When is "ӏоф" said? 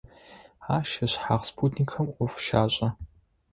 2.15-2.35